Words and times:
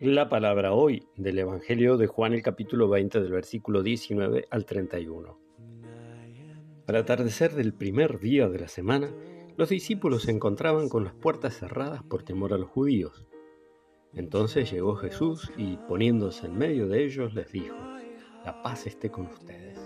La 0.00 0.28
palabra 0.28 0.74
hoy 0.74 1.08
del 1.16 1.40
Evangelio 1.40 1.96
de 1.96 2.06
Juan 2.06 2.32
el 2.32 2.40
capítulo 2.40 2.88
20 2.88 3.20
del 3.20 3.32
versículo 3.32 3.82
19 3.82 4.46
al 4.48 4.64
31. 4.64 5.36
Al 6.86 6.94
atardecer 6.94 7.52
del 7.54 7.74
primer 7.74 8.20
día 8.20 8.48
de 8.48 8.60
la 8.60 8.68
semana, 8.68 9.12
los 9.56 9.70
discípulos 9.70 10.22
se 10.22 10.30
encontraban 10.30 10.88
con 10.88 11.02
las 11.02 11.14
puertas 11.14 11.58
cerradas 11.58 12.04
por 12.04 12.22
temor 12.22 12.52
a 12.52 12.58
los 12.58 12.68
judíos. 12.68 13.26
Entonces 14.14 14.70
llegó 14.70 14.94
Jesús 14.94 15.50
y 15.56 15.78
poniéndose 15.88 16.46
en 16.46 16.56
medio 16.56 16.86
de 16.86 17.02
ellos 17.02 17.34
les 17.34 17.50
dijo, 17.50 17.74
La 18.44 18.62
paz 18.62 18.86
esté 18.86 19.10
con 19.10 19.26
ustedes. 19.26 19.80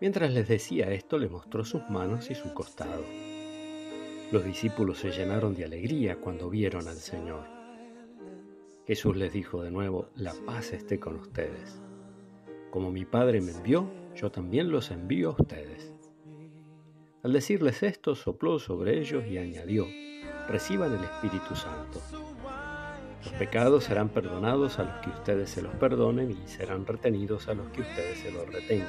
Mientras 0.00 0.32
les 0.32 0.46
decía 0.46 0.92
esto, 0.92 1.18
le 1.18 1.28
mostró 1.28 1.64
sus 1.64 1.82
manos 1.90 2.30
y 2.30 2.36
su 2.36 2.54
costado. 2.54 3.02
Los 4.30 4.44
discípulos 4.44 4.98
se 4.98 5.10
llenaron 5.10 5.56
de 5.56 5.64
alegría 5.64 6.20
cuando 6.20 6.48
vieron 6.48 6.86
al 6.86 6.98
Señor. 6.98 7.57
Jesús 8.88 9.16
les 9.16 9.34
dijo 9.34 9.62
de 9.62 9.70
nuevo, 9.70 10.08
la 10.14 10.32
paz 10.46 10.72
esté 10.72 10.98
con 10.98 11.16
ustedes. 11.16 11.78
Como 12.70 12.90
mi 12.90 13.04
Padre 13.04 13.42
me 13.42 13.52
envió, 13.52 13.92
yo 14.14 14.30
también 14.30 14.70
los 14.70 14.90
envío 14.90 15.28
a 15.28 15.42
ustedes. 15.42 15.92
Al 17.22 17.34
decirles 17.34 17.82
esto, 17.82 18.14
sopló 18.14 18.58
sobre 18.58 18.98
ellos 18.98 19.26
y 19.26 19.36
añadió, 19.36 19.84
reciban 20.48 20.94
el 20.94 21.04
Espíritu 21.04 21.54
Santo. 21.54 22.00
Los 23.22 23.32
pecados 23.34 23.84
serán 23.84 24.08
perdonados 24.08 24.78
a 24.78 24.84
los 24.84 25.04
que 25.04 25.10
ustedes 25.10 25.50
se 25.50 25.60
los 25.60 25.74
perdonen 25.74 26.30
y 26.30 26.48
serán 26.48 26.86
retenidos 26.86 27.46
a 27.48 27.52
los 27.52 27.68
que 27.68 27.82
ustedes 27.82 28.20
se 28.20 28.32
los 28.32 28.50
retengan. 28.50 28.88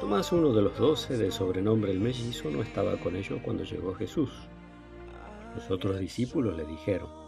Tomás, 0.00 0.32
uno 0.32 0.54
de 0.54 0.62
los 0.62 0.78
doce, 0.78 1.18
de 1.18 1.30
sobrenombre 1.30 1.92
el 1.92 2.00
mellizo, 2.00 2.50
no 2.50 2.62
estaba 2.62 2.96
con 2.96 3.14
ellos 3.14 3.40
cuando 3.44 3.62
llegó 3.62 3.92
Jesús. 3.92 4.30
Los 5.54 5.70
otros 5.70 5.98
discípulos 5.98 6.56
le 6.56 6.64
dijeron, 6.64 7.23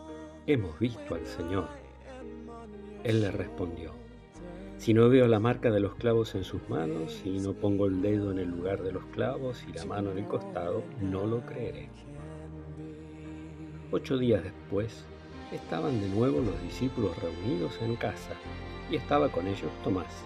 hemos 0.47 0.79
visto 0.79 1.17
al 1.17 1.27
Señor. 1.27 1.69
Él 3.03 3.21
le 3.21 3.33
respondió, 3.33 3.93
si 4.79 4.95
no 4.95 5.09
veo 5.09 5.27
la 5.27 5.41
marca 5.41 5.71
de 5.71 5.81
los 5.81 5.97
clavos 5.97 6.35
en 6.37 6.45
sus 6.45 6.69
manos, 6.69 7.21
y 7.25 7.39
no 7.41 7.55
pongo 7.55 7.87
el 7.87 8.01
dedo 8.01 8.31
en 8.31 8.39
el 8.39 8.51
lugar 8.51 8.83
de 8.83 8.93
los 8.93 9.05
clavos 9.07 9.65
y 9.69 9.73
la 9.73 9.85
mano 9.85 10.13
en 10.13 10.19
el 10.19 10.27
costado, 10.27 10.85
no 11.01 11.27
lo 11.27 11.41
creeré. 11.41 11.89
Ocho 13.91 14.19
días 14.19 14.45
después, 14.45 15.05
estaban 15.51 16.01
de 16.01 16.09
nuevo 16.11 16.41
los 16.41 16.63
discípulos 16.63 17.17
reunidos 17.21 17.81
en 17.81 17.97
casa, 17.97 18.35
y 18.89 18.97
estaba 18.97 19.31
con 19.31 19.49
ellos 19.49 19.71
Tomás. 19.83 20.25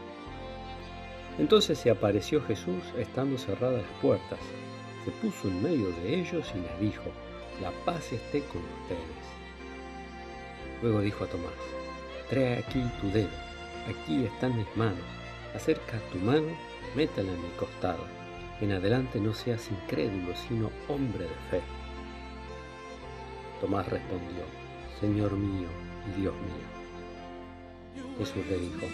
Entonces 1.38 1.78
se 1.78 1.90
apareció 1.90 2.42
Jesús 2.42 2.82
estando 2.98 3.38
cerradas 3.38 3.82
las 3.82 4.00
puertas, 4.02 4.40
se 5.04 5.10
puso 5.12 5.48
en 5.48 5.62
medio 5.62 5.88
de 6.02 6.20
ellos 6.20 6.52
y 6.54 6.58
les 6.58 6.80
dijo, 6.80 7.04
la 7.62 7.70
paz 7.86 8.12
esté 8.12 8.40
con 8.42 8.60
ustedes. 8.82 9.40
Luego 10.82 11.00
dijo 11.00 11.24
a 11.24 11.26
Tomás, 11.26 11.52
trae 12.28 12.58
aquí 12.58 12.82
tu 13.00 13.10
dedo, 13.10 13.28
aquí 13.88 14.24
están 14.24 14.56
mis 14.56 14.76
manos, 14.76 15.04
acerca 15.54 15.98
tu 16.12 16.18
mano, 16.18 16.48
métela 16.94 17.30
en 17.32 17.42
mi 17.42 17.50
costado. 17.50 18.04
En 18.60 18.72
adelante 18.72 19.20
no 19.20 19.32
seas 19.32 19.70
incrédulo, 19.70 20.34
sino 20.48 20.70
hombre 20.88 21.24
de 21.24 21.34
fe. 21.50 21.60
Tomás 23.60 23.88
respondió, 23.88 24.44
Señor 25.00 25.32
mío 25.32 25.68
y 26.08 26.20
Dios 26.20 26.34
mío. 26.34 26.80
Jesús 28.18 28.46
le 28.46 28.58
dijo, 28.58 28.86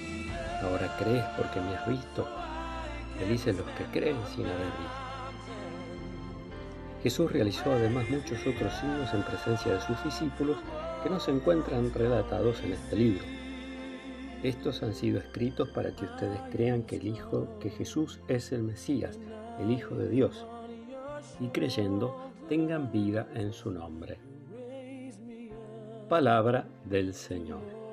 ahora 0.63 0.97
crees 0.99 1.25
porque 1.37 1.61
me 1.61 1.75
has 1.75 1.89
visto. 1.89 2.29
Felices 3.19 3.57
los 3.57 3.67
que 3.71 3.85
creen 3.87 4.17
sin 4.35 4.47
haber 4.47 4.67
visto. 4.67 5.16
Jesús 7.07 7.31
realizó 7.31 7.71
además 7.71 8.11
muchos 8.11 8.45
otros 8.49 8.75
signos 8.81 9.15
en 9.15 9.23
presencia 9.23 9.75
de 9.75 9.81
sus 9.81 10.03
discípulos 10.03 10.57
que 11.05 11.09
no 11.09 11.21
se 11.21 11.31
encuentran 11.31 11.95
relatados 11.95 12.61
en 12.65 12.73
este 12.73 12.97
libro. 12.97 13.23
Estos 14.43 14.83
han 14.83 14.93
sido 14.93 15.21
escritos 15.21 15.69
para 15.69 15.95
que 15.95 16.05
ustedes 16.05 16.41
crean 16.51 16.83
que 16.83 16.97
el 16.97 17.07
Hijo, 17.07 17.47
que 17.61 17.71
Jesús 17.71 18.19
es 18.27 18.51
el 18.51 18.65
Mesías, 18.65 19.21
el 19.61 19.71
Hijo 19.71 19.95
de 19.95 20.09
Dios, 20.09 20.49
y 21.39 21.47
creyendo 21.51 22.33
tengan 22.49 22.91
vida 22.91 23.29
en 23.37 23.53
su 23.53 23.71
nombre. 23.71 24.19
Palabra 26.09 26.67
del 26.87 27.15
Señor. 27.15 27.86